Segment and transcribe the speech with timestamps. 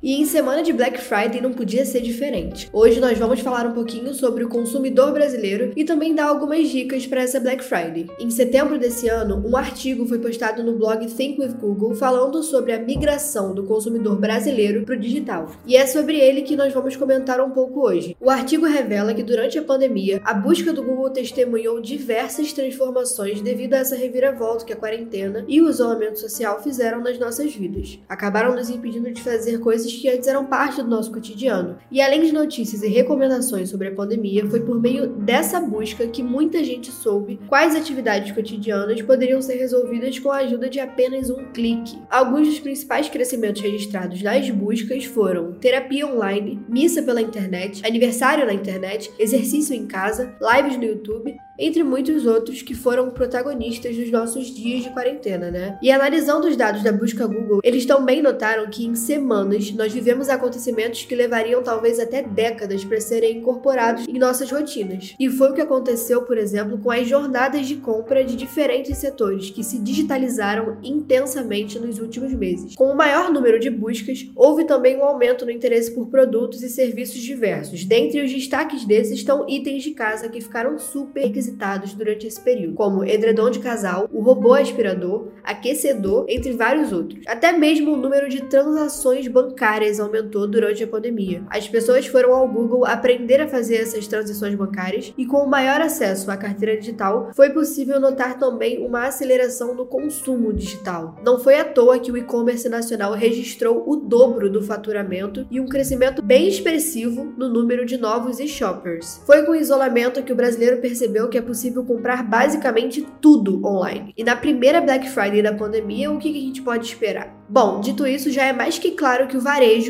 [0.00, 2.70] E em semana de Black Friday não podia ser diferente.
[2.72, 7.04] Hoje nós vamos falar um pouquinho sobre o consumidor brasileiro e também dar algumas dicas
[7.04, 8.06] para essa Black Friday.
[8.16, 12.72] Em setembro desse ano, um artigo foi postado no blog Think with Google falando sobre
[12.72, 15.50] a migração do consumidor brasileiro para o digital.
[15.66, 18.16] E é sobre ele que nós vamos comentar um pouco hoje.
[18.20, 23.74] O artigo revela que durante a pandemia, a busca do Google testemunhou diversas transformações devido
[23.74, 27.98] a essa reviravolta que a quarentena e o isolamento social fizeram nas nossas vidas.
[28.08, 31.78] Acabaram nos impedindo de fazer coisas que antes eram parte do nosso cotidiano.
[31.90, 36.22] E além de notícias e recomendações sobre a pandemia, foi por meio dessa busca que
[36.22, 41.52] muita gente soube quais atividades cotidianas poderiam ser resolvidas com a ajuda de apenas um
[41.52, 41.98] clique.
[42.10, 48.54] Alguns dos principais crescimentos registrados nas buscas foram terapia online, missa pela internet, aniversário na
[48.54, 54.46] internet, exercício em casa, lives no YouTube entre muitos outros que foram protagonistas dos nossos
[54.46, 55.76] dias de quarentena, né?
[55.82, 60.28] E analisando os dados da busca Google, eles também notaram que em semanas nós vivemos
[60.28, 65.14] acontecimentos que levariam talvez até décadas para serem incorporados em nossas rotinas.
[65.20, 69.50] E foi o que aconteceu, por exemplo, com as jornadas de compra de diferentes setores
[69.50, 72.74] que se digitalizaram intensamente nos últimos meses.
[72.74, 76.68] Com o maior número de buscas, houve também um aumento no interesse por produtos e
[76.68, 77.84] serviços diversos.
[77.84, 82.74] Dentre os destaques desses estão itens de casa que ficaram super requisitados durante esse período,
[82.74, 87.22] como edredom de casal, o robô aspirador, aquecedor, entre vários outros.
[87.28, 89.67] Até mesmo o número de transações bancárias
[90.00, 91.42] aumentou durante a pandemia.
[91.50, 95.80] As pessoas foram ao Google aprender a fazer essas transações bancárias e com o maior
[95.80, 101.16] acesso à carteira digital, foi possível notar também uma aceleração no consumo digital.
[101.22, 105.66] Não foi à toa que o e-commerce nacional registrou o dobro do faturamento e um
[105.66, 109.20] crescimento bem expressivo no número de novos e-shoppers.
[109.26, 114.14] Foi com o isolamento que o brasileiro percebeu que é possível comprar basicamente tudo online.
[114.16, 117.36] E na primeira Black Friday da pandemia, o que a gente pode esperar?
[117.50, 119.40] Bom, dito isso, já é mais que claro que o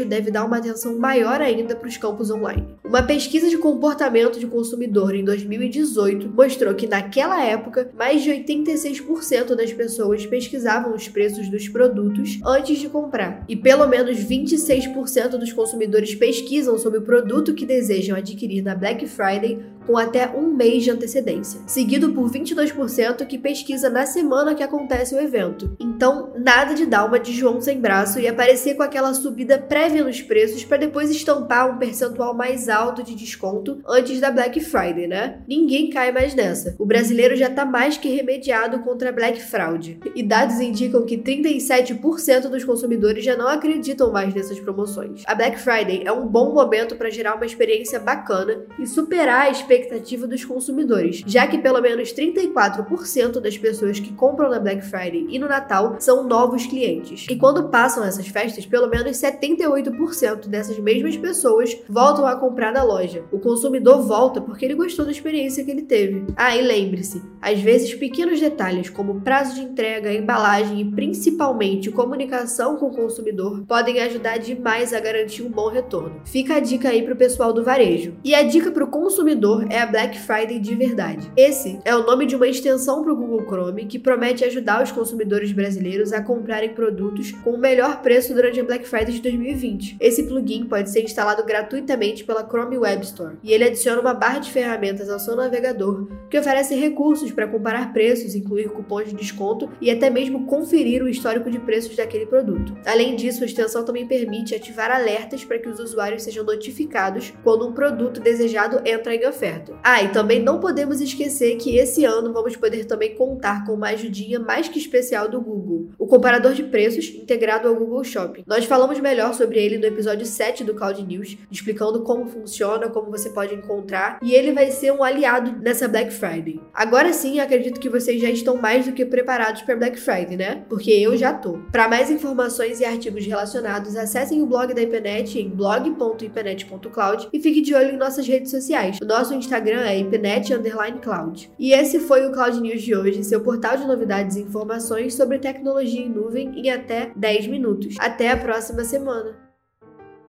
[0.05, 2.67] deve dar uma atenção maior ainda para os campos online.
[2.85, 9.55] Uma pesquisa de comportamento de consumidor em 2018 mostrou que naquela época, mais de 86%
[9.55, 15.53] das pessoas pesquisavam os preços dos produtos antes de comprar, e pelo menos 26% dos
[15.53, 19.59] consumidores pesquisam sobre o produto que desejam adquirir na Black Friday
[19.89, 25.15] com até um mês de antecedência, seguido por 22% que pesquisa na semana que acontece
[25.15, 25.75] o evento.
[25.81, 30.05] Então, nada de dar uma de João sem braço e aparecer com aquela subida prévia
[30.05, 35.07] nos preços para depois estampar um percentual mais alto de desconto antes da Black Friday,
[35.07, 35.41] né?
[35.49, 36.77] Ninguém cai mais nessa.
[36.79, 39.99] O brasileiro já tá mais que remediado contra a Black Fraud.
[40.15, 45.23] E dados indicam que 37% dos consumidores já não acreditam mais nessas promoções.
[45.27, 49.51] A Black Friday é um bom momento para gerar uma experiência bacana e superar a
[49.79, 55.27] expectativa dos consumidores, já que pelo menos 34% das pessoas que compram na Black Friday
[55.29, 57.27] e no Natal são novos clientes.
[57.29, 62.83] E quando passam essas festas, pelo menos 78% dessas mesmas pessoas voltam a comprar na
[62.83, 63.25] loja.
[63.33, 66.25] O consumidor volta porque ele gostou da experiência que ele teve.
[66.37, 72.77] Ah, e lembre-se, às vezes pequenos detalhes como prazo de entrega, embalagem e principalmente comunicação
[72.77, 76.21] com o consumidor podem ajudar demais a garantir um bom retorno.
[76.25, 78.15] Fica a dica aí pro pessoal do varejo.
[78.25, 81.31] E a dica pro consumidor é a Black Friday de verdade.
[81.37, 84.93] Esse é o nome de uma extensão para o Google Chrome que promete ajudar os
[84.93, 89.97] consumidores brasileiros a comprarem produtos com o melhor preço durante a Black Friday de 2020.
[90.01, 94.39] Esse plugin pode ser instalado gratuitamente pela Chrome Web Store e ele adiciona uma barra
[94.39, 99.71] de ferramentas ao seu navegador que oferece recursos para comparar preços, incluir cupons de desconto
[99.81, 102.77] e até mesmo conferir o histórico de preços daquele produto.
[102.87, 107.67] Além disso, a extensão também permite ativar alertas para que os usuários sejam notificados quando
[107.67, 109.48] um produto desejado entra em oferta
[109.83, 113.89] Ah, e também não podemos esquecer que esse ano vamos poder também contar com uma
[113.89, 118.45] ajudinha mais que especial do Google, o comparador de preços integrado ao Google Shopping.
[118.47, 123.11] Nós falamos melhor sobre ele no episódio 7 do Cloud News, explicando como funciona, como
[123.11, 126.61] você pode encontrar, e ele vai ser um aliado nessa Black Friday.
[126.73, 130.65] Agora sim, acredito que vocês já estão mais do que preparados para Black Friday, né?
[130.69, 131.59] Porque eu já tô.
[131.73, 137.61] Para mais informações e artigos relacionados, acessem o blog da IPNET em blog.ipenet.cloud e fique
[137.61, 138.99] de olho em nossas redes sociais.
[139.01, 141.51] O nosso Instagram é ipnet_cloud.
[141.59, 145.39] E esse foi o Cloud News de hoje, seu portal de novidades e informações sobre
[145.39, 147.97] tecnologia em nuvem em até 10 minutos.
[147.99, 149.48] Até a próxima semana!